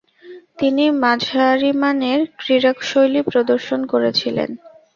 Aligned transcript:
তিনি 0.59 0.83
মাঝারিমানের 1.03 2.19
ক্রীড়াশৈলী 2.39 3.21
প্রদর্শন 3.29 3.79
করেছিলেন। 3.85 4.49